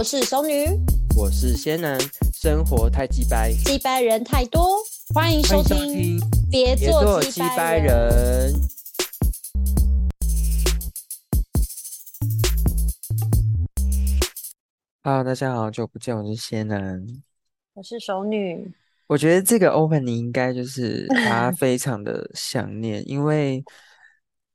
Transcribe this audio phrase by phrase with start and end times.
[0.00, 0.64] 我是熟女，
[1.14, 2.00] 我是仙男，
[2.32, 4.78] 生活太鸡掰，鸡掰人太多，
[5.14, 6.18] 欢迎收听，
[6.50, 8.50] 别做鸡掰人。
[15.02, 17.06] Hello，大家好，久不见，我是仙男，
[17.74, 18.72] 我是熟女。
[19.06, 23.62] 我觉得这个 opening 应该就是大家非常的想念，因为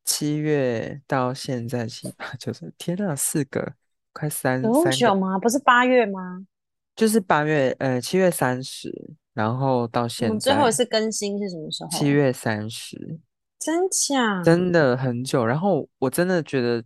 [0.06, 3.74] 七月到现在七八九十， 天呐，四个
[4.16, 5.38] 快三有那么久吗？
[5.38, 6.48] 不是八月吗？
[6.96, 8.90] 就是八月，呃，七月三十，
[9.34, 11.90] 然后到现在最后一次更新是什么时候？
[11.92, 13.20] 七月三十，
[13.60, 14.42] 真假？
[14.42, 15.46] 真的很久。
[15.46, 16.82] 然后我真的觉得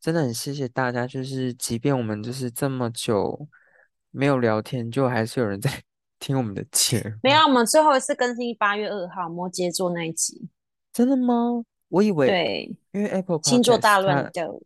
[0.00, 3.46] 真的很谢谢大家，就是即便我们就是这么久
[4.10, 5.70] 没有聊天，就还是有人在。
[6.22, 10.48] 听我们的节目，没有，我们最后一次更新八月二号摩羯座那一集，
[10.92, 11.64] 真的吗？
[11.88, 14.62] 我以为对，因为 Apple 星座大乱斗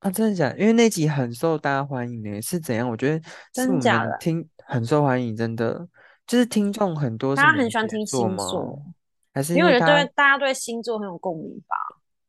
[0.00, 0.54] 啊，真的假？
[0.56, 2.88] 因为那集很受大家欢迎呢，是怎样？
[2.88, 5.88] 我觉得真假的听很受欢迎，真的
[6.26, 8.80] 就是听众很多，大家很喜欢听星座，
[9.34, 11.76] 还是因为对大家对星座很有共鸣吧？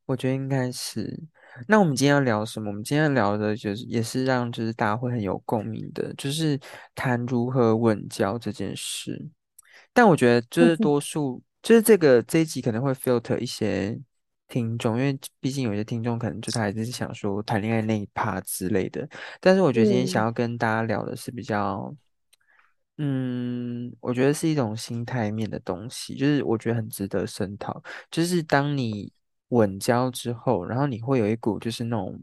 [0.06, 1.22] 我觉得应该是。
[1.67, 2.70] 那我们今天要聊什么？
[2.70, 6.58] 我们今天聊的就是也是让就是大家会很有共鸣的，就是
[6.95, 9.30] 谈如何稳交这件事。
[9.92, 14.00] 但我觉得就是多数就是这个这一集可能会 filter 一些
[14.50, 19.08] 听众，因为毕竟有些听众可能就他还是想说谈恋爱那一趴之类的。
[19.39, 21.95] 但是我觉得今天想要跟大家聊的是比较，
[22.97, 27.81] 嗯，我觉得是一种心态面的东西，就是我觉得很值得深讨。
[28.11, 29.14] 就是当你。
[29.52, 32.22] 稳交之后，然后你会有一股就是那种，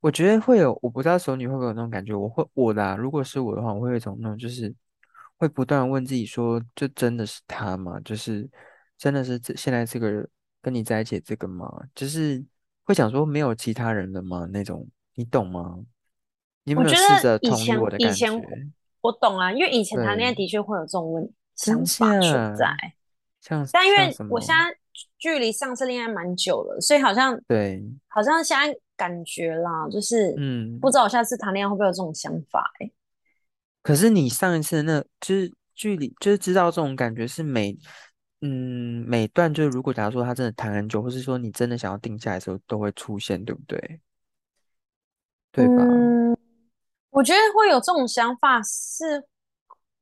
[0.00, 2.12] 我觉得会有，我不知道熟女会不会有那种感觉。
[2.14, 4.70] 我会我啦，如果是我的话，我会有一种那种，就是
[5.38, 7.98] 会不断问自己说，这真的是他吗？
[8.00, 8.46] 就是
[8.98, 10.28] 真的是这现在这个
[10.60, 11.70] 跟你在一起这个吗？
[11.94, 12.44] 就是
[12.84, 14.48] 会想说没有其他人了吗？
[14.52, 15.78] 那种你懂吗？
[16.64, 18.26] 你有没有试着同意我的感觉？
[19.00, 22.94] 我懂啊，因为以前谈恋爱的确会有这种问想法存在，
[23.40, 24.76] 像但因为我现在。
[25.18, 32.90] 距离上次恋爱蛮久了，所以好像对，好像现在感觉啦，就是嗯，不知道我下次谈恋爱会不会有这种想法哎。
[33.82, 37.78] 可是你上一次那，就是距离，就是知道这种感觉是每
[38.42, 44.00] 嗯每段，就是如果假如说他真的谈很久，或是说你真的想要定下来的时候，都会出现，对不对？
[45.52, 45.84] 对吧？
[47.10, 49.24] 我觉得会有这种想法，是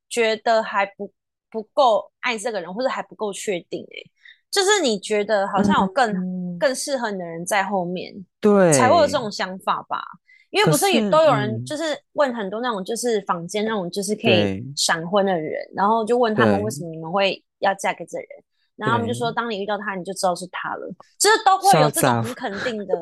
[0.09, 1.13] 觉得还不
[1.51, 4.11] 不够爱这个人，或者还不够确定哎。
[4.51, 10.03] 就是你觉得好像有更更适合你的人在后面，对，才会有这种想法吧？
[10.51, 11.83] 因为不是也都有人就是
[12.13, 18.27] 问很多那种就是坊间那种就是可以闪婚的人，然后就问他们为什么你们会要嫁给这人，
[18.77, 20.89] 然后他们就说当你遇到他你就知道是他了，
[21.19, 22.95] 就是都会有这种很肯定的，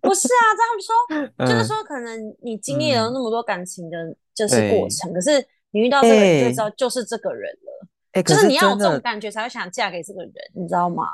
[0.00, 0.44] 不是啊？
[0.56, 3.96] 这样说 就是说可能你经历了那么多感情的
[4.34, 7.88] 就是过程，可是你遇到这个人就知道就是这个人了。
[8.22, 11.04] 就是你要有这种感觉才会想嫁给这个人，你知道吗？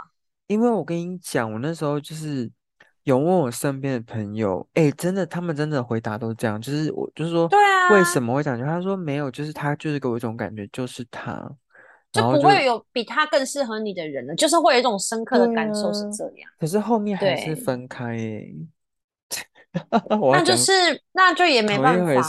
[0.49, 2.51] 因为我跟你讲，我那时候就是
[3.05, 8.61] 有问我身边的朋友，哎，真的，他们真的回答都这样，就是我就是说，对啊，为什么会这样？
[8.61, 11.51] 他说没有，就是他就是给我一种感觉，就是他，
[12.13, 16.51] 就不会有比他更适合你的人了，就是会有一种深刻的感受是这样。
[16.59, 18.47] 可是后面还是分开哎，
[20.33, 20.73] 那就是
[21.13, 22.23] 那就也没办法。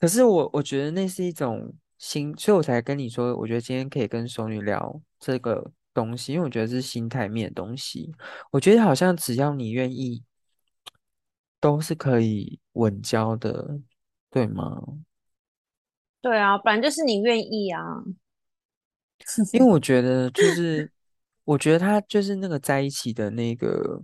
[0.00, 1.72] 可是我我觉得那是一种。
[1.98, 8.12] 心，所以我才跟你说，我觉得今天可以跟熟女聊这个东西，因为我觉得是心态面的东西。
[8.50, 10.22] 我觉得好像只要你愿意，
[11.60, 13.80] 都是可以稳交的，
[14.30, 14.82] 对吗？
[16.20, 17.80] 对啊，本来就是你愿意啊。
[19.52, 20.90] 因为我 觉得，就是
[21.44, 24.02] 我觉得他就是那个在一起的那个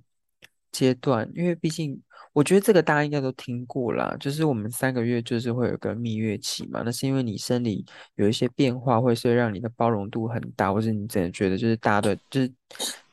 [0.73, 2.03] 阶段，因为毕竟。
[2.33, 7.85] 我觉得这个大家应该都听过啦，就是我们三个月就是会有个蜜月期嘛，那是因为你生理
[8.15, 12.53] 有一些变化，会是让你的包容度很大，或是你真的觉得就是大家的就是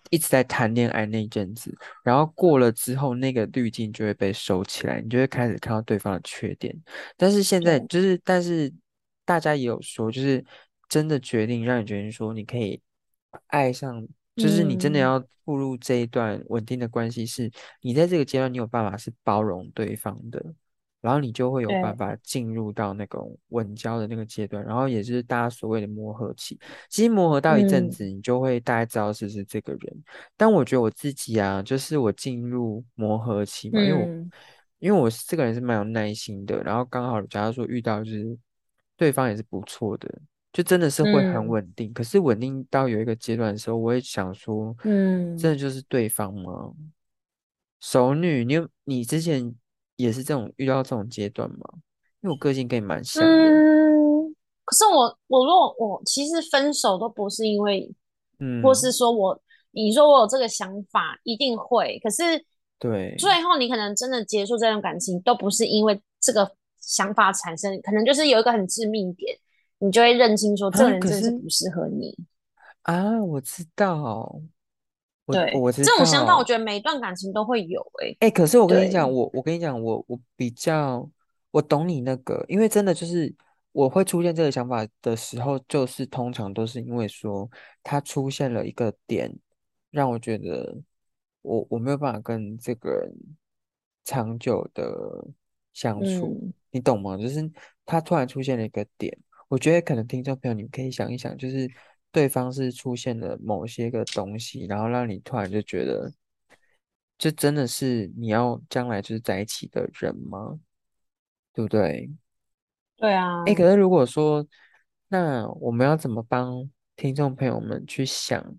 [0.09, 6.75] 一直在谈恋爱那一阵子，然后过了之后，那个滤镜就会被收起来，你就会开始看到对方的缺点。
[7.17, 8.71] 但是现在就是，但是
[9.25, 10.43] 大家也有说，就是
[10.87, 12.79] 真的决定让你决定说，你可以
[13.47, 14.07] 爱上。
[14.35, 17.49] 就是你真的要步入这一段稳定的关系，是
[17.81, 20.43] 你在这个阶段你有办法是包容对方的，
[21.01, 26.59] 然后你就会有办法进入到那种稳交的那个阶段，然后也就是大家所谓的磨合期。
[26.89, 30.03] 其实磨合到一阵子，你就会大概知道是不是这个人。
[30.35, 34.29] 但我觉得我自己啊，就是我进入磨合期嘛，因为我
[34.79, 38.37] 因为我这个人是蛮有耐心的，然后刚好假如说遇到就是
[38.97, 40.19] 对方也是不错的。
[40.55, 46.71] 就真的是会很稳定，可是稳定到有一个阶段的时候，我会想说，嗯，真的就是对方吗？
[47.81, 48.55] 熟女，你
[48.85, 49.53] 你之前
[49.97, 51.57] 也是这种遇到这种阶段吗？
[52.21, 53.29] 因为我个性跟你蛮像的。
[53.29, 57.93] 嗯，可是我我如果我其实分手都不是因为，
[58.39, 59.37] 嗯，或是说我
[59.71, 62.23] 你说我有这个想法一定会，可是
[62.79, 66.49] 对，最后你可能真的结束这段感情都不是因为这个
[66.79, 69.37] 想法产生，可能就是有一个很致命点，
[69.79, 72.17] 你就会认清说这个人真的是不适合你
[72.83, 73.23] 啊。
[73.23, 74.41] 我知道。
[75.27, 77.81] 对，我这种想法，我觉得每一段感情都会有。
[77.99, 81.09] 哎，哎，可是我跟你讲，我我跟你讲，我我比较
[81.49, 83.33] 我懂你那个，因为真的就是
[83.71, 87.49] 我会出现这个想法的时候，就是通常都是因为说
[87.81, 89.35] 他出现了一个点，
[89.89, 90.77] 让我觉得
[91.41, 93.11] 我我没有办法跟这个人
[94.03, 95.25] 长久的
[95.73, 96.39] 相处，
[96.69, 97.17] 你懂吗？
[97.17, 97.51] 就是
[97.83, 99.17] 他突然出现了一个点，
[99.47, 101.69] 我觉得可能听众朋友你们可以想一想，就是。
[102.11, 106.09] 对方是出现了某些个东西，然后让你突然就觉得，
[107.17, 110.57] 这真的是你要将来就是在一起的人吗？
[111.51, 112.09] 对不对？
[112.95, 113.43] 对啊。
[113.43, 114.47] 哎，可是如果说，
[115.09, 118.55] 那我们要怎么帮听众朋友们去想，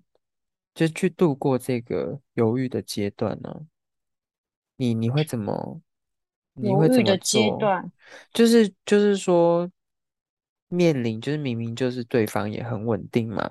[0.74, 3.62] 就去度过这个犹豫的阶段呢？
[4.76, 5.80] 你你会怎么？
[6.56, 7.90] 犹豫的阶段，
[8.34, 9.66] 就是就是说。
[10.68, 13.48] 面临就是明明就是对方也很稳定嘛，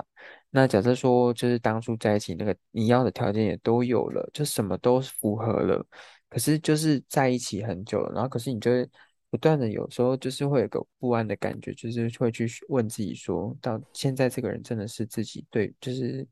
[0.50, 5.86] 那假设说就是当初在一起那个你要的条件也都有了，就什么都符合了，
[6.30, 8.90] 可是就是在一起很久了，然后可是你就会
[9.30, 16.28] 不断的有时候就是会有个不安的感觉，就是会去问自己说，到现在这个人真的是自己对，就是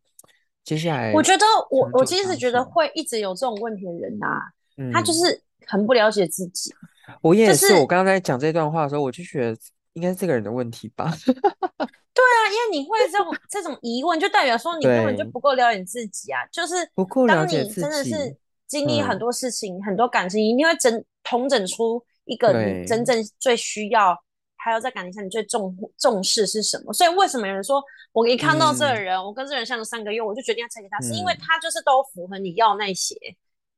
[0.65, 4.51] 接下来我觉得我我其实觉得会一直有这种问题的人啊，
[4.91, 6.73] 他就是很不了解自己。
[7.21, 9.57] 我也是，我刚刚在讲这段话的时候，我就觉得。
[9.93, 11.11] 应该是这个人的问题吧？
[12.13, 16.45] 对啊，因为你会这种这种疑问，就代表说你根本就不够了解自己啊。
[16.51, 18.37] 就是不够了解自己，真的是
[18.67, 24.15] 经历很多事情、很多感情，一定会整统整出一个你真正最需要，
[24.57, 26.93] 还有在感情上你最重重视是什么。
[26.93, 33.15] 所以为什么有人说我一看到这个人，我跟这个人相处三个月，我就决定要嫁给他，是因为他就是都符合你要那些。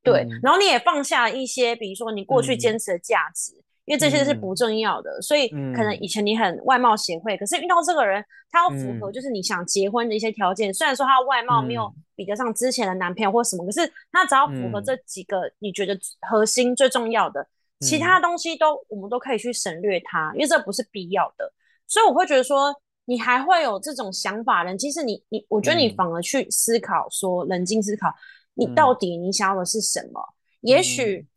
[0.04, 3.54] 对，然后你也放下一些，比如说你过去坚持的价值。
[3.86, 10.74] 因为这些是不重要的，所以可能以前你很外貌协会，可是遇到这个人，他要符合就是你想结婚的一些条件。
[10.74, 15.96] 虽然说他外貌没有比得上之前的男朋友或什么，可是他只要符合这几个你觉得
[16.28, 17.48] 核心最重要的，
[17.80, 21.54] 其他东西都我们都可以去省略它，因为这不是必要的。
[21.88, 22.74] 所以我会觉得说，
[23.06, 28.08] 你还会有这种想法的，其实你你，我觉得你反而去思考说，冷静思考，
[28.56, 30.20] 你到底你想要的是什么？
[30.62, 31.28] 也许。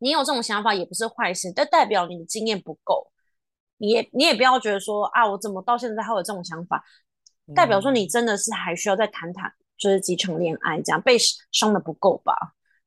[0.00, 3.12] 你有这种想法也不是坏事，但代表你的经验不够。
[3.76, 6.84] 你也你也不要觉得说啊，我怎么到现在还有这种想法？
[7.54, 11.16] 代表说你真的是还需要再谈谈，就是几场恋爱这样被
[11.52, 12.34] 伤的不够吧？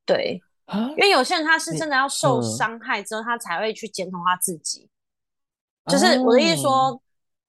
[0.05, 0.41] 对，
[0.73, 4.89] 因为有些人他是真的要受伤害之后，他才会去检讨他自己。
[5.85, 7.01] 就是我的意思说。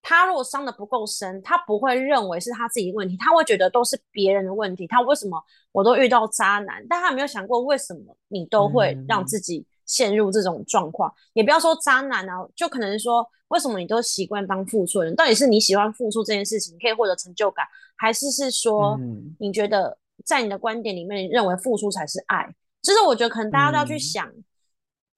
[0.06, 4.86] 他如果伤的不够深，他不会认为是他自己的问题，他会觉得都是别人的问题。
[4.86, 5.42] 他为什么
[5.72, 6.84] 我都遇到渣男？
[6.90, 11.11] 但他没有想过为什么你都会让自己陷入这种状况。
[11.32, 15.16] 也不要说渣男啊，就可能说为什么你都习惯当付出人？
[15.16, 17.64] 到底是你喜欢付出这件事情可以获得成就感，
[17.96, 19.00] 还是是说
[19.38, 22.54] 你觉得在你的观点里面认为付出才是爱？
[22.82, 24.30] 就是我觉得可能大家都要去想，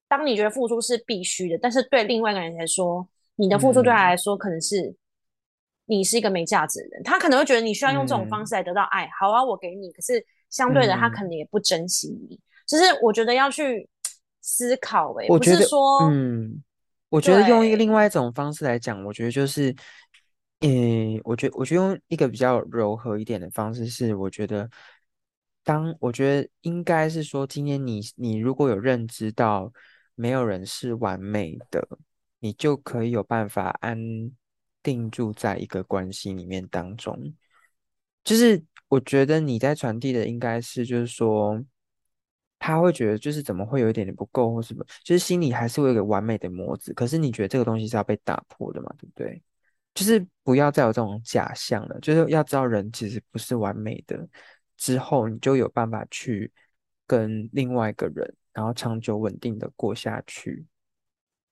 [0.07, 3.05] 当你觉得付出是必须的，但是对另外一个人来说。
[3.37, 4.93] 你的付出对他来说可能是
[5.85, 9.09] 你是一个没价值的人，他可能会觉得你需要用这种方式来得到爱。
[9.17, 12.37] 好啊，我给你，可是相对的，他可能也不珍惜你。
[12.65, 13.87] 就是我觉得要去
[14.41, 16.61] 思考，哎，不是说，嗯，
[17.07, 19.73] 我觉得用一个另外一种方式来讲，我觉得就是，
[20.59, 24.69] 嗯，我觉得我觉得用一个比较柔和一点的方式是，我觉得
[25.63, 29.71] 当我觉得应该是说，今天你你如果有认知到
[30.15, 31.87] 没有人是完美的。
[32.39, 33.97] 你就可以有办法安
[34.83, 37.33] 定住在一个关系里面当中，
[38.23, 41.61] 就是我觉得你在传递的应该是，就是说
[42.59, 49.41] 他会觉得就是怎么会有一点点不够或什么，就是心里还是会有一个完美的模子，可是你觉得这个东西是要被打破的嘛，对不对？
[49.93, 54.27] 就是不要再有这种假象了，就是要知道人其实不是完美的，
[54.77, 56.51] 之后你就有办法去
[57.07, 60.63] 跟另外一个人，然后长久稳定的过下去。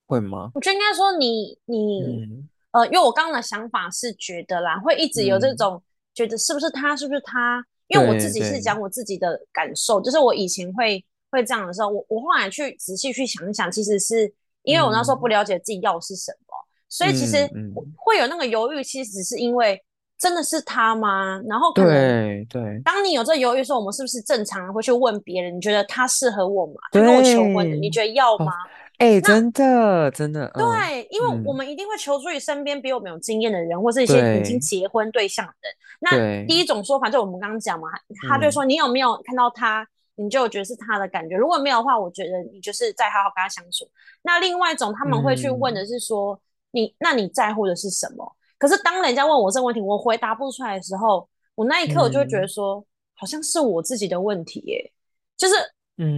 [0.06, 0.50] 会吗？
[0.54, 2.26] 我觉得应该说你你
[2.70, 5.82] 呃，因为我刚刚的想法是觉得啦，会一直有这种
[6.14, 7.64] 觉得是不是他是不是他？
[7.88, 14.32] 因为我自己是讲我自己的感受，就是我以前会会这样的时候，我我后来去仔细去想一想，其实是
[14.62, 16.54] 因为我那时候不了解自己要是什么，
[16.88, 17.48] 所以其实
[17.94, 19.80] 会有那个犹豫，其实只是因为
[20.18, 21.40] 真的是他吗？
[21.48, 25.56] 然后可能对对，当你有这犹豫的时候，我们是不是正常会去问别人？
[25.56, 26.74] 你觉得他适合我吗？
[26.90, 28.52] 他跟我求婚的，你觉得要吗？
[28.98, 35.74] 哎，真的真的，对，因为我们一定会求助于身边比我们有经验的人，或是一些已经结婚对象的人。
[36.00, 37.88] 那第一种说法就我们刚刚讲嘛，
[38.26, 41.36] 他就说你有没有看到他，你就觉得是他的感觉。
[41.36, 43.86] 如果没有的话，我觉得你就是再好好跟他相处。
[44.22, 48.34] 那另外一种他们会去问的是说，你那你在乎的是什么？
[48.56, 52.82] 可是当人家问我这个问题，我回答不出来的时候，我那一刻我就会觉得说，
[53.14, 54.92] 好像是我自己的问题耶，
[55.36, 55.54] 就是。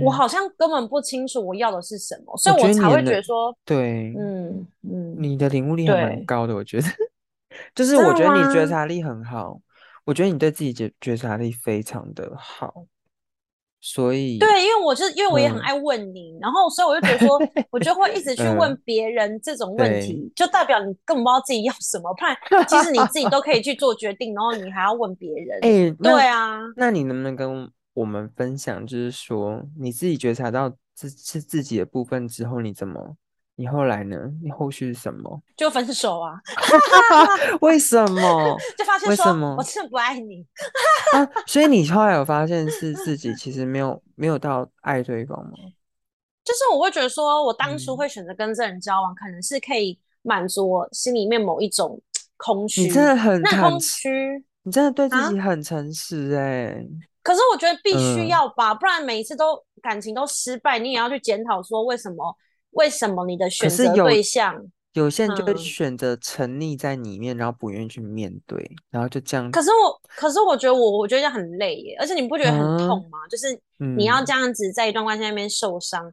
[0.03, 6.87] 我好像根本不清楚我要的是什么，所以我才会觉得说，对，嗯嗯，你的领悟力还蛮高的，我觉得，
[7.77, 9.61] 就是我觉得你觉察力很好，
[10.05, 12.87] 我觉得你对自己觉觉察力非常的好，
[13.81, 17.39] 所以对，因为我是因为我也很爱问你，然后所以我就觉得说，
[17.71, 27.71] 我就会一直去问别人这种问题，就代表你根本不知道自己要什么，不然 其实你自己都可以去做决定，然后你还要问别人，哎，对啊，那你能不能跟？
[27.99, 33.17] 我们分享就是说，你自己觉察到自是自己的部分之后，你怎么？
[33.57, 34.17] 你后来呢？
[34.41, 35.43] 你后续是什么？
[35.57, 36.41] 就分手啊？
[37.61, 38.57] 为什么？
[38.79, 40.47] 就发现说，我真的不爱你
[41.13, 41.27] 啊！
[41.45, 45.53] 所以你后来有发现是自己其实没有没有到爱对方吗？
[46.45, 52.01] 就是我会觉得说，我当初会选择跟这人交往，可能是可以满足我心里面某一种
[52.39, 52.83] 空虚。
[52.83, 54.09] 你真的很空虚，
[54.63, 56.87] 你真的对自己很诚实哎。
[57.29, 62.35] 可是我觉得必须要吧，不然每一次都感情都失败，你也要去检讨说为什么？
[62.71, 64.55] 为什么你的选择对象
[64.95, 69.51] 有些人就会选择沉溺在里面，然后不愿意去面对，然后就这样。
[69.51, 73.19] 可是我，可是我觉得我，我觉得这样很累耶，而且你不觉得很痛吗？
[73.29, 76.11] 就是你要这样子在一段关系那边受伤。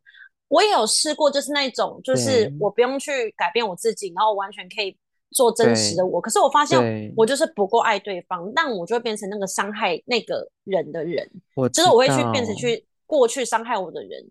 [0.49, 4.97] 我也有试过，就是那种，就是我不用去改变我自己，然后我完全可以。
[5.35, 11.29] 做真实的我，可是我发现我就是不够爱对方，但我就会变成那个伤害那个人的人，
[11.67, 14.25] 就是我会去变成去过去伤害我的人，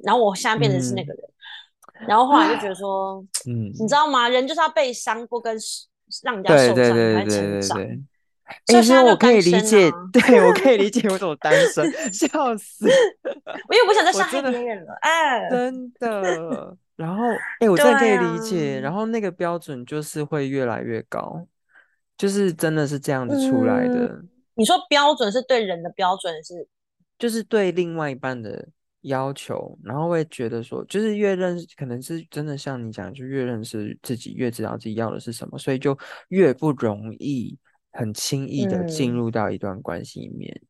[0.00, 1.22] 然后我现在变成是那个人，
[2.08, 4.28] 然后后来就觉得说，嗯，你知道吗？
[4.28, 5.56] 人就是要被伤过，跟
[6.24, 7.78] 让人家受伤才成长。
[8.66, 12.88] 其实我可以理解，对我可以理解我怎么单身，笑死！
[13.68, 16.76] 我又不想再伤害别人了，哎，真的。
[16.98, 17.22] 然后，
[17.60, 18.80] 哎，我真的可以理解。
[18.80, 21.46] 然后那个标准就是会越来越高，
[22.16, 24.20] 就是真的是这样子出来的。
[24.54, 26.66] 你说标准是对人的标准是，
[27.16, 28.68] 就是对另外一半的
[29.02, 35.96] 要求，然后会觉得说，就是越认识，可能是真的像你讲，就越认识自己，越知道自己要的是什么，所以就
[36.30, 37.56] 越不容易
[37.92, 40.60] 很轻易的进入到一段关系里面。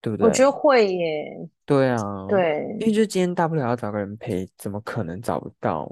[0.00, 0.26] 对不对？
[0.26, 1.48] 我觉得会耶。
[1.64, 5.90] 对啊，对，因为就今天大不了要找个人陪，怎么可能找不到？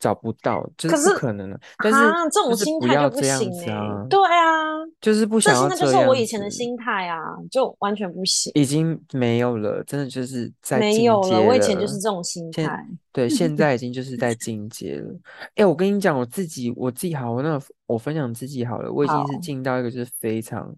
[0.00, 1.58] 找不到，就是不可能的。
[1.82, 1.98] 但是
[2.30, 4.06] 这种心态就不行啊。
[4.08, 7.18] 对啊，就是不想要这就是我以前的心态啊，
[7.50, 8.52] 就完全不行。
[8.54, 11.40] 已经没有了，真的就是在没有了。
[11.40, 12.86] 我以前就是这种心态。
[13.12, 15.12] 对，现在已经就是在进阶了。
[15.56, 20.72] 哎，我跟你讲，我自己，我自己好，我那我分享自己好了，我已经是进到一个就是非常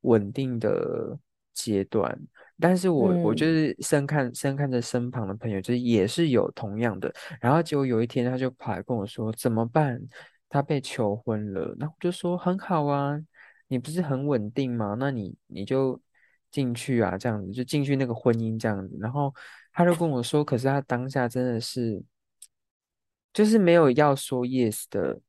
[0.00, 1.16] 稳定的。
[1.54, 2.14] 阶段，
[2.60, 9.98] 但是我我就是深看深看着身旁的朋友，就是也是有同样的，然后结果有一天他就跑来跟我说怎么办？
[10.48, 13.18] 他被求婚了，那我就说很好啊，
[13.68, 14.94] 你不是很稳定吗？
[14.98, 16.00] 那你你就
[16.50, 19.34] 进去啊，这样子就进去那个婚姻这样子，然后
[19.72, 22.00] 他就跟我说，可是他当下真的是
[23.32, 25.20] 就是没有要说 yes 的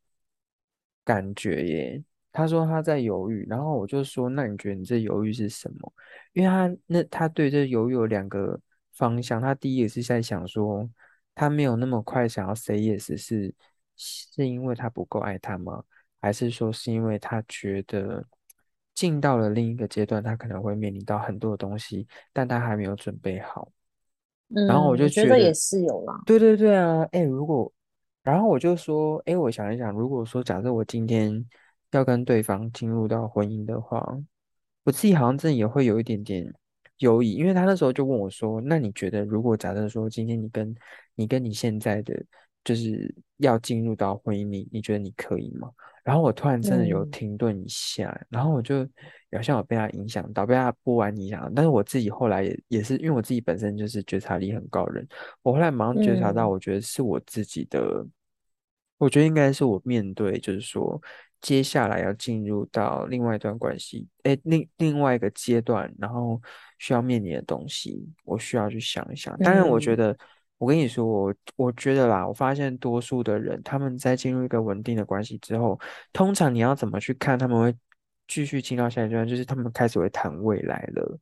[1.04, 2.04] 感觉耶。
[2.36, 5.94] 他说他在犹豫，然后我就说，那你觉得你这犹豫是什么？
[6.34, 8.60] 因为他那他对这犹豫有两个
[8.92, 10.90] 方向，他第一个是在想说，
[11.34, 13.56] 他没有那么快想要 say yes，是
[13.96, 15.82] 是因为他不够爱他吗？
[16.20, 18.22] 还是说是因为他觉得
[18.94, 23.72] 进到了另一个阶段，他可能会面临到很多的东西，但他还没有准备好。
[24.50, 26.22] 然后我就觉得也是有啦。
[26.26, 27.72] 对对对啊，哎，如果
[28.24, 31.48] 然后我就说，哎，我想一想，如果说假设我今天。
[31.98, 34.06] 要跟对方进入到婚姻的话，
[34.84, 36.54] 我自己好像真的也会有一点点
[37.00, 40.76] 犹疑，因为他那时候就问我说：“那你觉得，如果假设说今天你跟
[41.16, 42.24] 你跟你现在的
[42.64, 45.70] 就是要进入到婚姻里，你觉得你可以吗？”
[46.06, 48.88] 然后我突然真的有停顿一下，然后我就
[49.32, 51.52] 好像有被他影响到，被他播完影响。
[51.56, 55.08] 但是我自己后来也也是因为我自己本身就是觉察力很高人，
[55.42, 58.06] 我后来马上觉察到，我觉得是我自己的，
[59.00, 61.02] 我觉得应该是我面对，就是说。
[61.42, 66.42] 接下来要进入到另外一段关系，哎，另另外一个阶段，然后
[66.80, 69.38] 需要面临的东西，我需要去想一想。
[69.40, 70.18] 当然，我觉得，
[70.58, 75.80] 我跟你说，我我觉得啦，我发现多数的人，他们在进入一个稳定的关系之后，
[76.12, 77.76] 通常你要怎么去看他们会
[78.28, 81.20] 继续进到下一段，就是他们开始会谈未来了，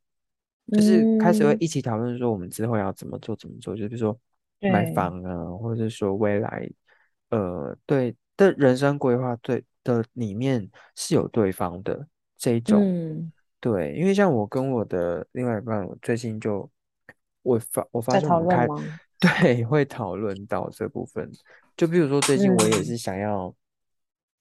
[0.72, 4.18] 就是开始会一起讨论说我们之后要怎么做怎么做，就比如说
[4.60, 6.66] 买房啊，或者说未来，
[7.28, 12.04] 呃，对的人生规划对的里面是有对方的
[12.36, 16.68] 这一种，对，因为像我跟我的另外一半，我最近就
[17.42, 18.66] 我发我发现我们开
[19.20, 21.30] 对会讨论到这部分，
[21.76, 23.54] 就比如说最近我也是想要。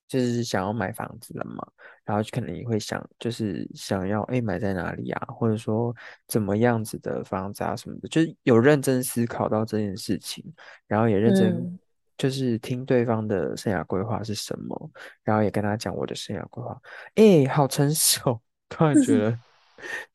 [0.06, 1.66] 就是想要买房子了嘛，
[2.04, 5.96] 然后可能也会想，就是想要哎买在哪里啊，或者说
[6.28, 10.46] 怎么样子的房子啊什么的，就是有认真思考到这件事情，
[10.86, 11.80] 然后也认真
[12.24, 14.92] 就是听对方的生涯规划是什么，
[15.26, 16.82] 然后也跟他讲我的生涯规划，
[17.16, 18.40] 哎，好成熟，
[18.70, 19.38] 突然觉得，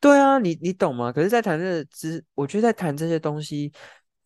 [0.01, 1.13] 对啊，你你懂吗？
[1.13, 3.71] 可是，在谈这之，我觉得在谈这些东西，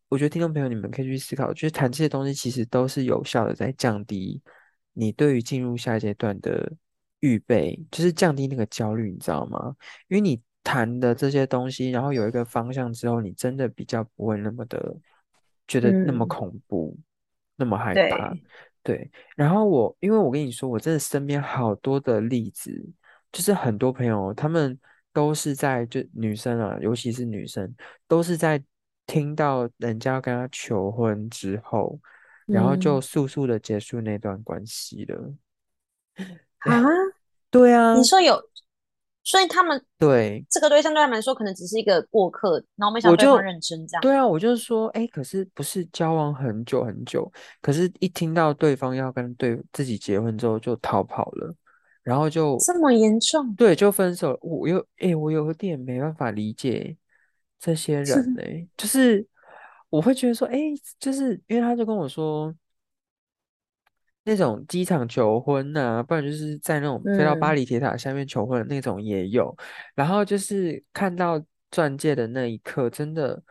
[0.08, 4.40] 我觉得听众朋友你们可以去思考，就是谈这些东西其实都是有效的，在降低。
[4.92, 6.72] 你对于进入下一阶段的
[7.18, 9.74] 预备，就是降低那个焦虑，你知道吗？
[10.06, 14.94] 因为你谈的这些东西，然后有一个方向之后，你真的比较不会那么的
[15.66, 16.96] 觉得那么恐怖，
[17.62, 18.35] 那么害怕。
[18.83, 19.09] 对。
[19.37, 22.71] 然后我，因为我跟你说，我真的身边好多的例子，
[23.31, 24.78] 就是很多朋友，他们
[25.12, 27.73] 都是在就女生啊，尤其是女生，
[28.09, 28.62] 都是在
[29.07, 31.99] 听到人家跟他求婚之后。
[32.45, 35.33] 然后就速速的结束那段关系了。
[36.59, 36.83] 啊，
[37.50, 38.37] 对啊，你说有，
[39.24, 44.00] 所以他们对这个对象对他们来说可能只是一个过客，然后没想到对方认真这样。
[44.02, 51.54] 对啊，我就是说，哎，可是不是交往很久很久，可是一听到对方要跟对自己结婚之后就逃跑了，
[52.02, 53.54] 然后就这么严重？
[53.54, 54.38] 对，就分手。
[54.42, 56.96] 我又，哎，我有点没办法理解
[57.58, 59.26] 这些人 嘞，就是。
[59.92, 60.58] 我会觉得说，哎，
[60.98, 62.50] 就是因为他就跟我说，
[64.24, 69.56] 那种机场求婚呐，不然就是在那种飞到巴黎铁塔下面求婚的那种也有。
[69.94, 73.42] 然后就是看到钻戒的那一刻，真的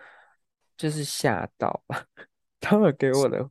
[0.77, 1.83] 就是吓到。
[2.61, 3.49] 他们给我的，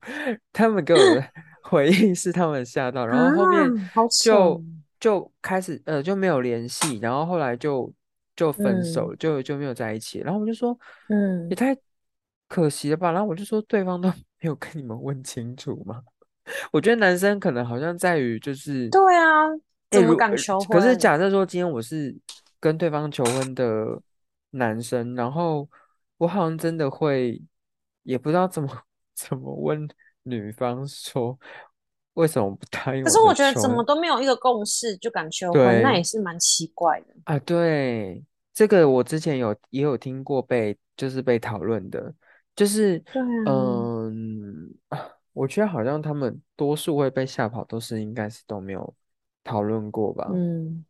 [0.52, 1.28] 他们给我的
[1.64, 3.90] 回应是他们吓到，然后后面
[4.24, 4.62] 就
[4.98, 7.92] 就开始呃就没有联系，然后后来就
[8.37, 10.20] 就分手，就就没有在一起。
[10.20, 10.78] 然后我就说，
[11.09, 11.76] 嗯，也太。
[12.48, 13.12] 可惜了吧？
[13.12, 14.09] 然后我就说，对方都
[14.42, 16.02] 没有跟你们问清楚吗？
[16.70, 19.48] 我觉得男生可能好像在于就是，对啊，
[19.90, 20.68] 怎么敢求婚？
[20.68, 22.14] 可是假设说今天我是
[22.58, 24.00] 跟对方求婚的
[24.50, 25.68] 男生，然后
[26.18, 27.40] 我好像真的会，
[28.02, 28.68] 也不知道怎么
[29.14, 29.88] 怎么问
[30.22, 31.38] 女方说
[32.14, 33.02] 为什么不答应。
[33.04, 37.38] 可是我觉得怎么都没有一个共识就敢求婚，那也是蛮奇怪的啊。
[37.40, 42.14] 对，这个我之前有也有听过被就是被讨论的。
[42.56, 43.02] 就是，
[43.46, 44.68] 嗯，
[45.40, 48.94] 我觉得好像他们多数会被吓跑，都是应该是都没有
[49.42, 50.29] 讨论过吧。
[50.31, 50.85] 嗯，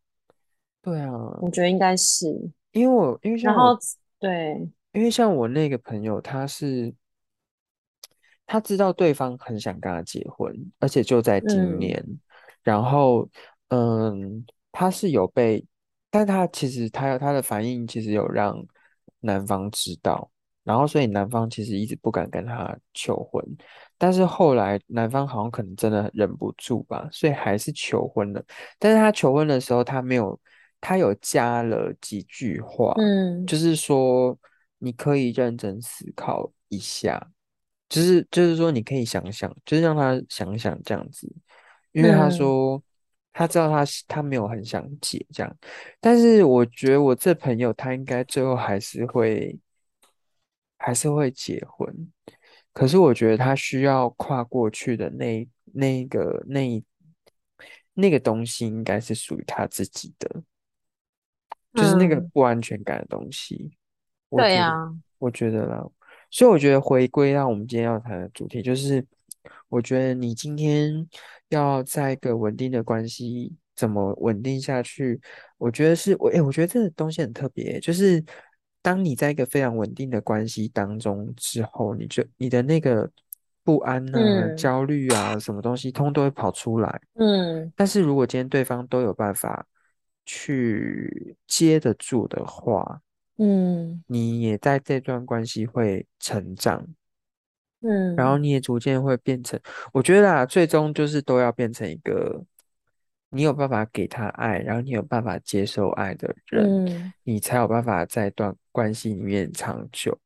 [0.82, 2.26] 对啊，我觉得应该是，
[2.72, 3.78] 因为我因为像我，
[4.18, 6.92] 对，因为像我那个朋友，他是
[8.44, 12.04] 他知道对方很想跟他结婚，而且就在今年，
[12.64, 13.28] 然后，
[13.68, 15.64] 嗯，他是有被，
[16.10, 18.60] 但他其实他他的反应其实有让
[19.20, 20.28] 男方知道。
[20.64, 23.42] 然后，所以男方其实一直不敢跟他求婚，
[24.00, 28.42] 但是后来男方好像可能真的忍不住吧，所以还是求婚了。
[28.78, 30.40] 但是他求婚的时候，他没有，
[30.80, 34.34] 他有加了几句话，嗯，就是说
[34.78, 37.30] 你可以认真思考一下，
[37.90, 41.30] 就是就是说你可以想想，就是让他想想这样子，
[41.92, 42.82] 因为他说
[43.34, 45.56] 他知道他他没有很想结这样，
[46.00, 49.58] 但是我觉得我这朋友他应该最后还是会。
[50.82, 51.94] 还是会结婚，
[52.80, 56.82] 可是我觉得他需要跨过去的那那个那
[57.92, 60.42] 那个东西，应该是属于他自己的，
[61.74, 63.70] 就是那个不安全感的东西。
[64.30, 64.74] 对呀，
[65.18, 65.86] 我觉得啦，
[66.30, 69.06] 所以我觉得回归到我们今天要谈的主题，就是
[69.68, 71.06] 我觉得你今天
[71.50, 75.20] 要在一个稳定的关系，怎么稳定下去？
[75.58, 78.24] 我觉得是我哎，我觉得这个东西很特别，就是。
[78.82, 83.10] 当你在一个非常稳定的关系当中之后，你就你的那个
[83.62, 87.00] 不安啊、焦虑啊，什么东西通都会跑出来。
[87.14, 89.66] 嗯，但是如果今天对方都有办法
[90.24, 93.00] 去接得住的话，
[93.36, 96.86] 嗯，你也在这段关系会成长。
[97.82, 99.58] 嗯，然后你也逐渐会变成，
[99.92, 102.42] 我觉得啊，最终就是都要变成一个。
[103.30, 110.18] 你有办法给他爱，然后你有办法接受爱的人，你才有办法在段关系里面长久。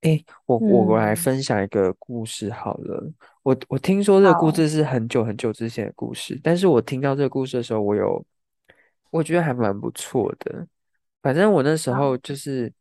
[0.00, 3.12] 哎，我我我来分享一个故事好了。
[3.42, 8.24] 我我听说这个故事是很久很久之前的故事，但是我听到这个故事的时候，我有
[9.10, 10.66] 我觉得还蛮不错的。
[11.20, 12.72] 反正我那时候就是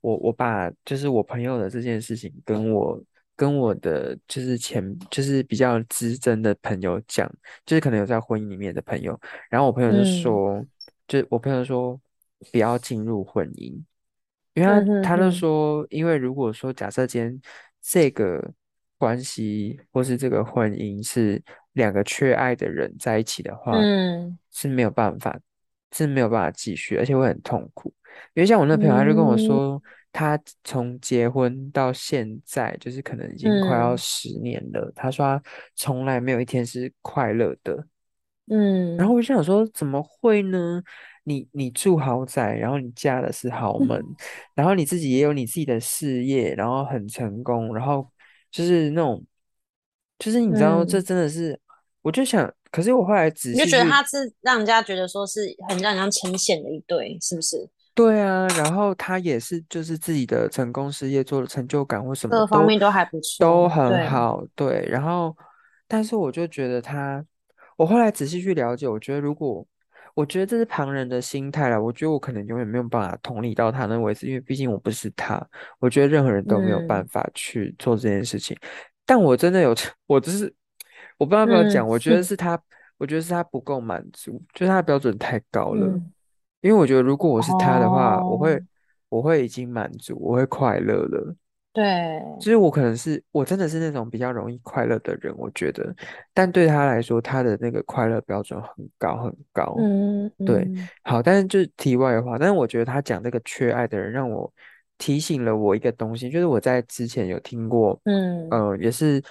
[0.00, 3.00] 我我把就是我朋友的这件事情跟我
[3.36, 7.30] 跟我的就是前就是比较资深的朋友讲，
[7.64, 9.18] 就是可能有在婚姻里面的朋友，
[9.50, 10.64] 然后我朋友就说，
[11.06, 12.00] 就我朋友说
[12.50, 13.78] 不要进入婚姻，
[14.54, 17.40] 因为他他就说，因为如果说假设今天
[17.80, 18.52] 这个
[18.98, 21.40] 关系或是这个婚姻是
[21.74, 25.38] 两个缺爱的人在一起的话，嗯，是没有办法。
[25.92, 27.90] 是没有办法继续，而且会很痛苦。
[28.34, 29.82] 因为像我那朋友，他就跟我说，
[30.16, 34.90] 他从结婚到现在，就是可能已经快要十年了。
[34.96, 35.42] 他说他
[35.74, 37.86] 从来没有一天是快乐的。
[38.46, 40.82] 嗯，然后我就想说，怎么会呢？
[41.24, 44.02] 你你住豪宅，然后你嫁的是豪门，
[44.56, 48.10] 然后你自己也有你自己的事业，然后很成功，然后
[48.50, 49.22] 就是那种，
[50.18, 51.60] 就是你知道，这真的是，
[52.00, 52.50] 我就想。
[52.70, 57.68] 可是我后来仔细，你就觉得他是让人家觉得说是很让人家呈现的一对，是不是？
[57.96, 64.44] 对啊，然后他也是，就是自己的成功事业做的成就感或什么，各方面都还不错，都很好。
[64.54, 65.34] 对，然后，
[65.88, 67.24] 但是我就觉得他，
[67.76, 69.66] 我后来仔细去了解，我觉得如果，
[70.14, 75.42] 我觉得这是旁人的心态了，我觉得我可能永远没有办法同理到他那位置，因为毕竟我不是他，
[75.78, 78.54] 我觉得任何人都没有办法去做这件事情。
[79.06, 79.74] 但我真的有，
[80.06, 80.54] 我就是。
[81.18, 82.60] 我不知道要不要讲，我觉得是他，
[82.98, 85.98] 我觉得是他不够满足，就是他的标准太高了。
[86.60, 88.60] 因为我觉得如果我是他的话，我会，
[89.08, 91.34] 我会已经满足，我会快乐了。
[91.72, 95.94] 对，就是我可能是我真的是那种比较容易快乐的人，我觉得。
[96.32, 99.74] 但对他来说，他的那个快乐标准很高很高。
[99.78, 100.66] 嗯，对，
[101.02, 104.50] 好，但是就是题外话，但是我觉得他讲这个缺爱的人，让我
[104.96, 109.22] 提醒了我一个东西，就是我在之前有听过，嗯，呃，也是。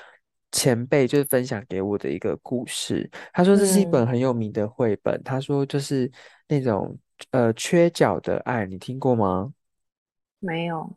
[0.51, 6.09] 前辈就是分享给我的一个故事，他说这是一本很有名的绘本，他说就是
[6.47, 6.97] 那种
[7.31, 9.53] 呃缺角的爱，你听过吗？
[10.39, 10.95] 没有。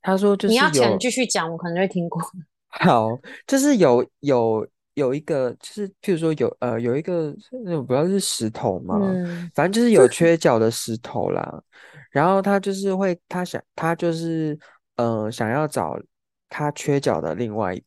[0.00, 2.22] 他说就是你要讲继续讲，我可能会听过。
[2.68, 8.98] 好，就是有有有一个，就是譬如说有呃有一个那种不知道是石头嘛，
[9.54, 11.62] 反正就是有缺角的石头啦。
[12.10, 14.58] 然后他就是会他想他就是
[14.96, 15.98] 呃想要找
[16.48, 17.80] 他缺角的另外。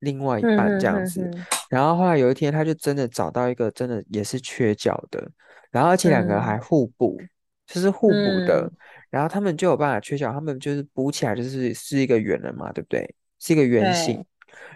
[0.00, 1.28] 另外一半这样子，
[1.70, 5.26] 然后后来有一天，他就真的找到一个真的也是缺角的，
[5.70, 7.18] 然后而且两个还互补，
[7.66, 8.14] 就是互补
[8.46, 8.70] 的，
[9.10, 13.14] 然后他们就有办法缺角，他们就是补起来就是是一个圆了嘛，对不对？
[13.38, 14.24] 是一个圆形，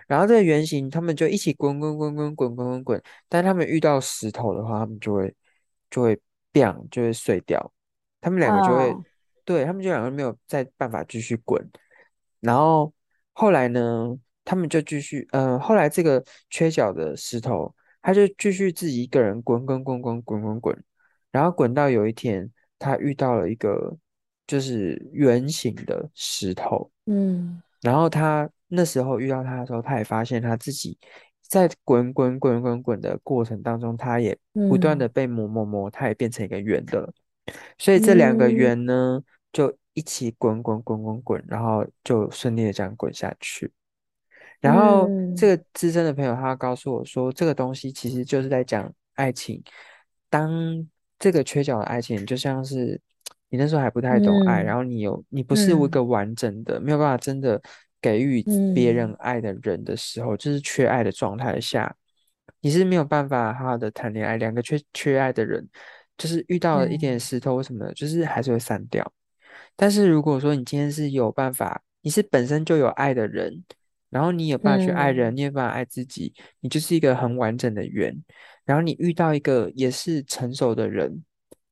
[0.06, 5.34] 然后这个圆形他们就一起滚滚滚滚滚滚滚滚，但他们遇到石头的话，他们就会
[5.90, 6.18] 就会
[6.52, 7.72] 变，就会碎掉，
[8.20, 8.94] 他们两个就会，
[9.44, 11.64] 对他们就两个没有再办法继续滚，
[12.40, 12.92] 然后
[13.32, 14.18] 后来呢？
[14.42, 20.84] 他们就继续，呃，后来这个缺角的石头，他就继续自己一个人滚滚滚滚滚滚滚，
[21.30, 23.96] 然后滚到有一天，他遇到了一个
[24.46, 30.98] 就是圆形的石头，嗯，然后他那时候遇到他的时候，他也发现他自己
[31.42, 37.12] 在滚滚滚滚滚的过程当中，他也不断的被磨磨磨，他也变成一个圆的，
[37.78, 43.70] 所以这两个圆呢，就一起滚滚滚滚滚，然后就顺利的这样滚下去。
[44.60, 49.62] 然后这个资深的朋友，他告诉我说，这个东西其实就是在讲爱情。
[50.28, 50.86] 当
[51.18, 53.00] 这个缺角的爱情，就像是
[53.48, 57.60] 你那时候还不太懂爱，然后你有你不是一个完整的，没有办法真的
[58.02, 58.44] 给予
[58.74, 61.96] 别人爱的人的时候，就是缺爱的状态下，
[62.60, 64.36] 你是没有办法好好的谈恋爱。
[64.36, 65.66] 两个缺缺爱的人，
[66.18, 69.10] 就是遇到了一点石头什么的，就是还是会散掉。
[69.74, 73.64] 但是如果说你今天是有办法，你是本身就有爱的人。
[74.10, 78.14] 然后你有办法去爱人，你有办法爱自己，你就是一个很完整的圆。
[78.64, 81.24] 然后你遇到一个也是成熟的人，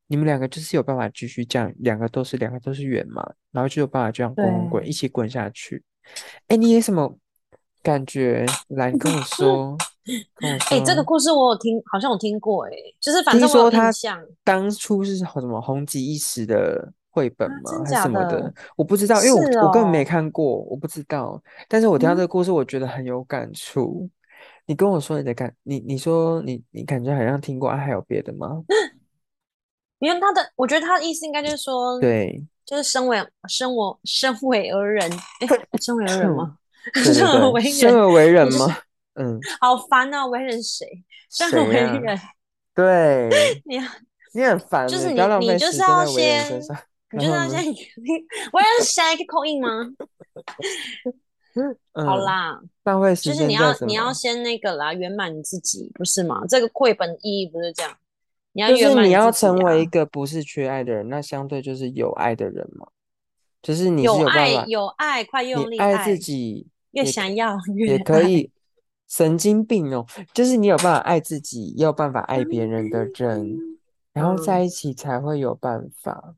[0.07, 5.83] 你们两个就是有办法继续这样，两个都是两个都是圆嘛，然后就有办法这样滚滚滚一起滚下去。
[6.47, 7.19] 哎，你有什么
[7.83, 8.47] 感觉？
[8.69, 9.77] 来跟我说，
[10.37, 10.77] 跟我说。
[10.77, 12.65] 哎，这个故事我有听，好像有听过。
[12.67, 12.71] 哎，
[13.01, 16.93] 就是反正我有印象，当初是什么红极一时的。
[17.11, 17.71] 绘本吗？
[17.85, 18.53] 还是什么的？
[18.77, 21.43] 我不知道，因为我我根本没看过，我不知道。
[21.69, 24.09] 但是我听到这个故事，我觉得很有感触。
[24.67, 28.63] 你跟我说你的感，你你说你你感觉好像听过，还有别的吗？
[29.99, 33.19] 因为他的，我觉得他的意思应该就是说，对，就是身为
[33.49, 35.11] 身我身为而人，
[35.81, 36.57] 身为而人吗？
[36.95, 38.77] 身而为而为人吗？
[39.15, 40.25] 嗯，好烦啊！
[40.27, 40.87] 为人谁？
[41.29, 42.19] 身而为人，
[42.75, 43.29] 对，
[43.67, 43.81] 你
[44.33, 46.61] 你很烦，就是你你就是要先。
[47.13, 47.65] 你觉得现在
[48.53, 49.69] 我要下一个口音吗？
[51.93, 52.61] 好啦，
[53.21, 56.45] 就是你要你要先那个啦，圆满你自己，不是吗？
[56.49, 57.97] 这个绘本意义不是这样。
[58.53, 62.87] 你要就是你要成为一个不是缺爱的人，那相对就是有爱的人嘛。
[63.61, 68.51] 就是你是有爱有爱，快用力爱自己越想要越也可以。
[69.09, 73.57] 神经病哦，就是你有办法爱自己，也有办法爱别人的人，
[74.13, 76.35] 然后在嗯一起才会有办法，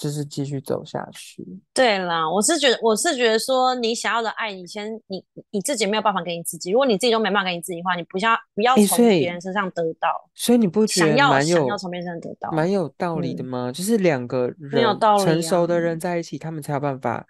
[0.00, 1.46] 就是继续走下去。
[1.74, 13.70] 对啦，我是觉得，我是觉得说，你想要的爱，你先你你自己没有办法给你自己，如果你自己都没办法给你自己的话，你不要不要从别人身上得到，所以你不觉想要得蛮有想要从别人身上得到，蛮有道理的嗯吗？
[13.70, 14.82] 就是两个人
[15.22, 17.26] 成熟的啊人在一起，他们才有办法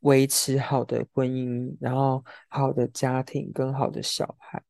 [0.00, 4.62] 维持好的婚姻，然后好的家庭跟好的小孩，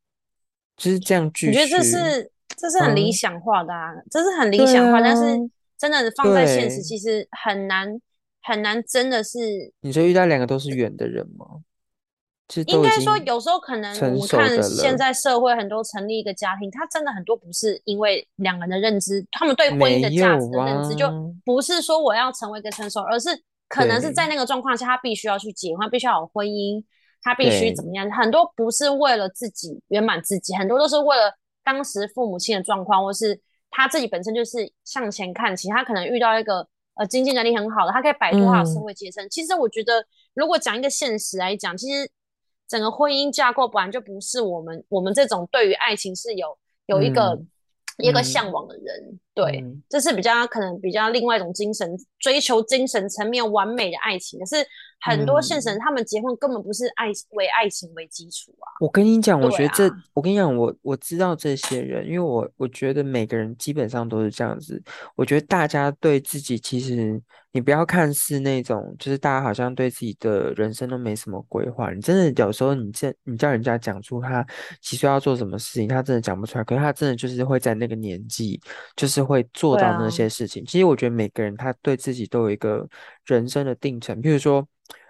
[0.76, 1.82] 就是这样继我觉得这。
[1.82, 5.36] 是这是很理嗯想化的啊，这是很理想化，但是啊
[5.78, 8.00] 真的放在现实，其实很难
[8.42, 9.38] 很难，真的是
[9.80, 11.46] 你说遇到两个都是远的人吗？
[12.66, 21.12] 应该说，有时候可能我们看现在社会很多成立一个家庭，他真的很多不是因为两个人的认知，他们对婚姻的没价值的认知，就啊，
[21.44, 23.30] 不是说我要成为一个成熟，而是
[23.68, 26.80] 可能是在那个状况下，他必须要去结婚，必须要有婚姻，
[27.20, 28.08] 他必须怎么样？
[28.12, 33.40] 很多不是为了自己圆满自己，很多都是为了当时父母亲的状况，或是
[33.76, 38.84] 他自己本身就是向前看齐，他可能遇到一个呃经济能力很好的，他可以摆脱他的社嗯。
[38.84, 39.28] 会阶层。
[39.28, 42.10] 其实我觉得，如果讲一个现实来讲，其实
[42.66, 47.48] 整个婚姻架构本来就不是我们我们这种对于爱情是有有一个、嗯
[47.98, 48.24] 一个嗯。
[48.24, 54.40] 向往的人，对，嗯这是比较可能比较另外一种精神追求精神层面完美的爱情。
[54.40, 54.56] 可是
[54.98, 64.82] 很多现实人嗯他们结婚根本不是爱为爱情为基础啊，我跟你讲，我觉得这，啊我跟你讲，我我知道这些人，因为我我觉得每个人基本上都是这样子。
[65.14, 67.20] 我觉得大家对自己，其实
[67.52, 71.92] 你不要看是那种，就是大家好像对自己的人生都没什么规划。
[71.92, 74.44] 你真的有时候你这你叫人家讲出他
[74.80, 76.64] 其实要做什么事情，他真的讲不出来。
[76.64, 78.58] 可是他真的就是会在那个年纪，
[78.96, 80.64] 就是会做到那些事情。
[80.64, 82.88] 其实我觉得每个人他对自己都有一个
[83.26, 84.66] 人生的定程，譬如说。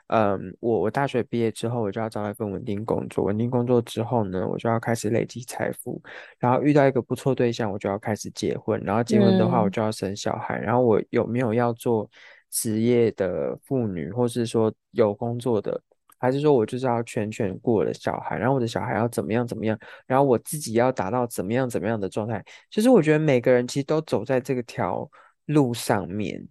[0.09, 3.25] 嗯，我我大学毕业之后，我就要找到一份稳定工作。
[3.25, 6.01] 稳定工作之后呢，我就要开始累积财富，
[6.39, 8.81] 然后遇到一个不错对象，我就要开始结婚。
[8.85, 10.61] 然后结婚的话，我嗯就要生小孩。
[10.61, 12.09] 然后我有没有要做
[12.53, 15.83] 职业的妇女，或是说有工作的，
[16.19, 18.37] 还是说我就是要全权顾我的小孩？
[18.39, 19.79] 然后我的小孩要怎么样怎么样？
[20.07, 22.45] 然后我自己要达到怎么样怎么样的状态？
[22.71, 25.09] 其实我觉得每个人其实都走在这个条
[25.47, 26.47] 路上面。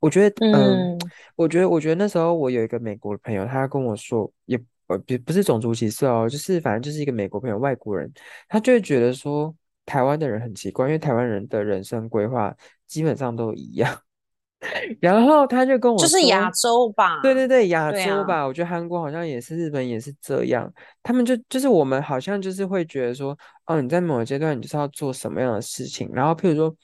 [0.00, 0.98] 我觉得，嗯，嗯
[1.34, 8.12] 我觉得，我觉得那时候我有一个美国的朋友，他跟我说，也呃不不是种族歧视哦，就是反正就是一个美国朋友，外国人，
[8.48, 9.54] 他就会觉得说
[9.86, 12.54] 台湾的人很奇怪，因为台湾人的人生规划
[12.86, 13.98] 基本上都一样。
[15.00, 20.72] 然后他就跟我说，就是亚洲吧，对对对，亚洲吧，我觉得韩国好像也是，日本也是这样。
[21.02, 26.74] 他们就就是我们好像就是会觉得说，哦，你在某个阶段你就是要做什么样的事情，然后譬如说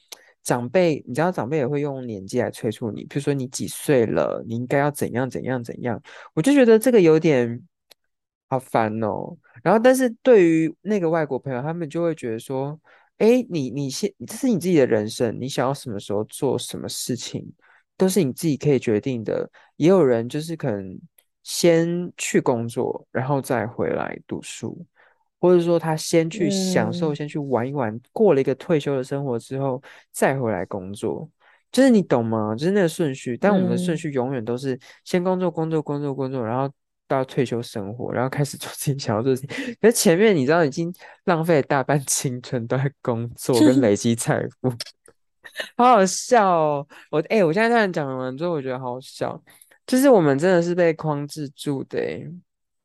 [0.43, 6.01] 长辈，你知道长辈也会用年纪来催促你，譬如说你几岁了，你应该要怎样怎样怎样。
[6.33, 7.61] 我就觉得这个有点
[8.49, 9.37] 好烦哦。
[9.63, 12.79] 然后，但是对于那个外国朋友，他们就会觉得说，
[13.19, 17.47] 哎，你你现这是你自己的人生，你想要什么时候做什么事情。
[18.01, 19.47] 都是你自己可以决定的。
[19.75, 20.99] 也有人就是可能
[21.43, 24.83] 先去工作，然后再回来读书，
[25.39, 29.79] 或者说他先去享受，嗯先去玩一玩，过了一个退休的生活之后，
[30.11, 31.29] 再回来工作。
[31.71, 32.55] 就是你懂吗？
[32.55, 33.37] 就是那个顺序。
[33.37, 36.73] 但我们的顺嗯序永远都是先工作，工作，工作，工作，然后
[37.07, 39.75] 到退休生活，然后开始做自己想要做的事情。
[39.79, 40.91] 可是前面你知道，已经
[41.25, 44.73] 浪费了大半青春都在工作跟累积财富。
[45.75, 46.87] 好好笑哦！
[47.09, 49.41] 我哎、我现在突然讲完之后，我觉得好好笑，
[49.85, 52.23] 就是我们真的是被框制住的哎。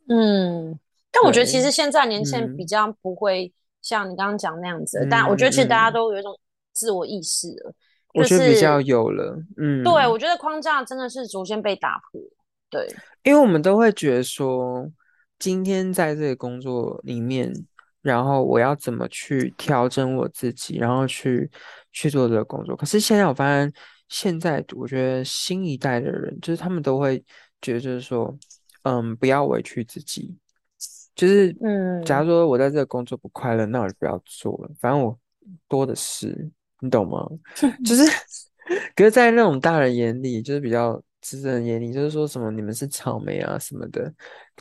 [0.09, 0.79] 嗯，
[1.11, 6.39] 但我觉得其对实现在年轻人嗯比较不会像你刚刚讲那样子，嗯但我觉得其实大家嗯都有一种
[6.73, 7.75] 自我意识了，
[8.15, 12.21] 我就是觉得比较有了，嗯，对我觉得框架真的是逐渐被打破，
[12.71, 12.87] 对，
[13.23, 14.91] 因为我们都会觉得说，
[15.39, 17.53] 今天在这个工作里面，
[18.07, 21.51] 然后我要怎么去调整我自己，然后去
[21.93, 22.77] 去做这个工作。
[22.77, 23.73] 可是现在我发现，
[24.09, 27.23] 现在我觉得新一代的人，就是他们都会
[27.61, 28.33] 觉得就是说，
[28.83, 30.33] 嗯，不要委屈自己。
[31.17, 35.19] 就是，嗯假如嗯说我在这个工作不快乐，那我就不要做了，反正我
[35.67, 36.49] 多的是，
[36.81, 37.27] 你懂吗？
[37.85, 38.05] 就是，
[38.95, 44.13] 可是，在那种大人眼里，就是比较资深人眼里，就是说什么你们是草莓啊什么的，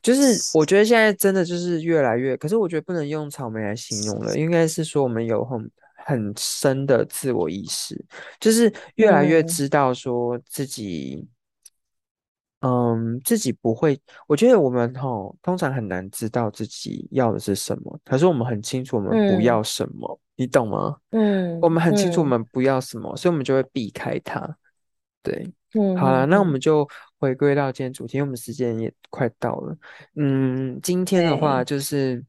[0.02, 5.72] 就是我觉得现在真的就是越来越，可是我觉得不能用草莓来形容了，应该是说我们有很
[6.06, 8.04] 很深的自我意识，
[8.40, 11.28] 就是越来越嗯知道说自己。
[12.62, 20.20] 嗯，自己不会，我觉得我们吼通常很难知道自己要的是什么，可是我们很清楚我们不嗯要什么。
[20.36, 20.96] 你懂吗？
[21.12, 24.58] 嗯，我们很清楚我们不要什么，所以我们就会避开它。
[25.22, 26.88] 对，嗯，好了，那我们就
[27.20, 29.78] 回归到今天主题，因为我们时间也快到了。
[30.16, 32.24] 嗯，今天的话就是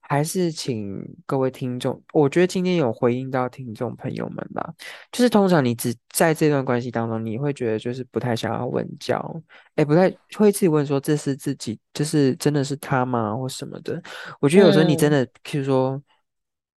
[0.00, 4.72] 还是请各位听众，我觉得今天有回应到听众朋友们吧。
[5.10, 9.42] 就是通常你只在这段关系当中，你会觉得就是不太想要问教，
[9.74, 14.00] 哎，不太会自己问说这是自己，就是真的是他吗，或什么的。
[14.40, 16.02] 我觉得有时候你真的，譬如说。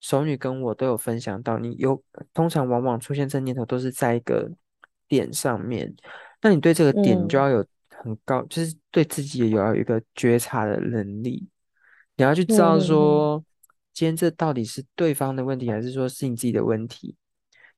[0.02, 2.00] 熟女跟我都有分享到，你有
[2.32, 4.48] 通常往往出现这念头都是在一个
[5.08, 5.94] 点上面，
[6.42, 11.48] 那你对这个点你就要有很高，就是对自己也有一个觉察的能力，
[12.16, 13.44] 你要去知道说，
[13.94, 17.16] 今天这到底是对方的问题，还是说是你自己的问题？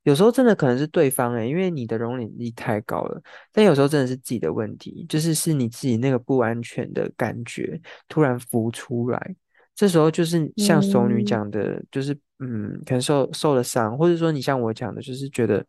[0.03, 9.35] 有时候真的可能是对方诶，因为你的容忍力太高了，但有时候真的是自己的问题，就是是你自己那个不安全的感觉突然浮出来。
[9.75, 15.63] 这时候就是像熟女讲的，就是嗯，可能受受了伤，或者说你像我讲的，就是觉得，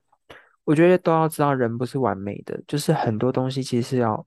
[0.68, 4.26] 我觉得都要知道人不是完美的，就是很多东西其实是要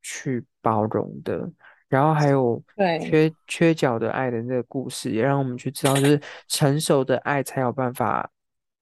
[0.00, 1.46] 去包容的。
[1.86, 2.62] 然后还有
[3.02, 8.26] 缺缺角的爱的那个故事，也让我们去知道，就是成熟的爱才有办法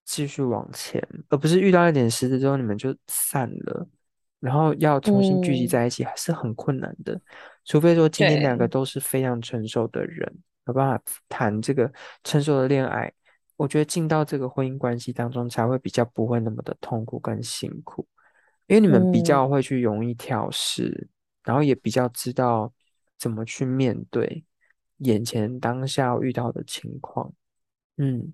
[0.05, 3.85] 继续往前，而不是遇到一点石子之后你们就散了，
[4.39, 7.21] 然后要重新聚集在一起还是很困难的。
[7.65, 10.33] 除非说今天两个都是非常成熟的人，
[10.69, 11.93] 有办法谈这个
[12.23, 13.13] 成熟的恋爱，
[13.61, 18.07] 我觉得进到这个婚姻关系当中才会比较不会那么的痛苦跟辛苦，
[18.67, 21.09] 因为你们比较会去容易调试，
[21.45, 22.73] 然后也比较知道
[23.19, 24.43] 怎么去面对
[25.01, 27.31] 眼前当下遇到的情况。
[27.99, 28.33] 嗯，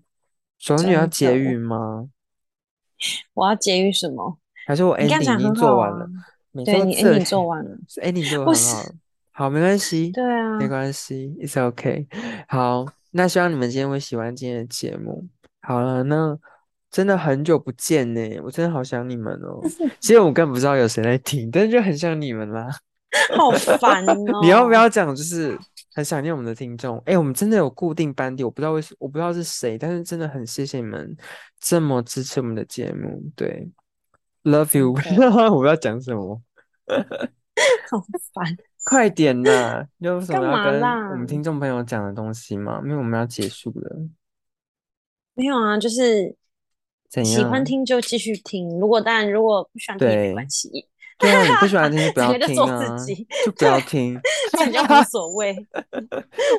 [0.59, 2.09] 所以你要结语吗？
[3.35, 4.39] 我要结语什么？
[4.65, 6.09] 还是我 ending 已经做完了？
[6.65, 8.95] 对你 ending 做完了， ending 做很好。
[9.33, 12.07] 好，没关系，对啊，没关系，It's OK。
[12.49, 12.87] 好，
[13.17, 15.27] 那希望你们今天会喜欢今天的节目。
[15.63, 16.39] 好了，那
[16.91, 19.61] 真的很久不见呢，我真的好想你们哦。
[20.01, 22.69] 其实我根本不知道有谁在听，但是就很想你们啦。
[23.35, 24.15] 好烦 哦！
[24.43, 25.17] 你要不要讲？
[25.17, 25.59] 就是
[25.95, 26.99] 很想念我们的听众。
[27.07, 31.17] 哎，我们真的有固定班底，我不知道为什，我不知道是谁，但是真的很谢谢你们
[31.59, 33.23] 这么支持我们的节目。
[33.35, 33.71] 对
[34.45, 34.93] ，Love you。
[34.93, 36.43] 我不要讲什么，
[37.91, 38.55] 好烦。
[38.89, 39.85] 快点呐！
[39.99, 42.81] 有什么要跟我们听众朋友讲的东西吗？
[42.85, 43.97] 因为我们要结束了。
[45.35, 46.37] 没有啊，就是
[47.25, 48.79] 喜欢听就继续听。
[48.79, 50.87] 如果当然，如果不喜欢听也没关系。
[51.19, 52.97] 对啊，你不喜欢听就不要 听啊，
[53.45, 54.21] 就不要听，
[54.57, 55.57] 这就无所谓。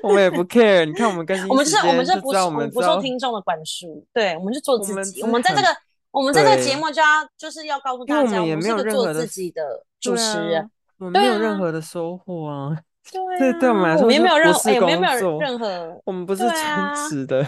[0.04, 0.84] 我们也不 care。
[0.84, 4.06] 你看我们跟我们是，我们是不我们不受听众的管束。
[4.12, 5.22] 对，我们就做自己。
[5.22, 5.68] 我们在这个
[6.12, 10.70] 我们在这个节目就要就是要告诉大家，我们是个做自己的主持人。
[10.99, 11.57] 我没有任。
[11.57, 12.77] 何的收获啊！
[13.39, 17.45] 对，对我们来说，我们没有任何，我们没有任何，我们不是真实的，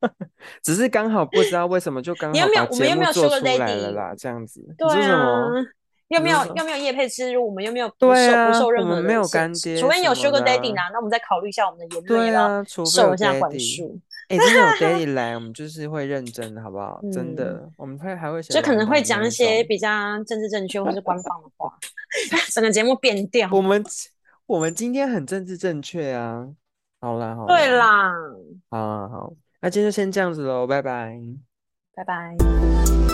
[0.62, 4.60] 只是刚好不知道为什么就刚好把节目做出来了啦，这样子。
[4.76, 5.46] 对啊，
[6.08, 6.76] 又没有又没有？
[6.76, 12.04] 叶配之入，我们又没有不受不受任何的干爹，除非有 Sugar Daddy 啦，那我们再考虑一下我们的言。
[12.06, 13.98] 论要受一下管束。
[14.28, 17.00] 哎，真的有 Daddy 来，我们就是会认真，好不好？
[17.12, 19.88] 真的，我们会还会就可能会讲一些比较
[20.24, 21.72] 政治正确或是官方的话
[22.52, 23.48] 整个节目变调。
[23.52, 23.84] 我们
[24.46, 26.48] 我们今天很政治正确啊，
[27.00, 28.12] 好啦，好，对啦，
[28.70, 31.16] 好好，那今天就先这样子喽，拜拜，
[31.94, 33.05] 拜拜。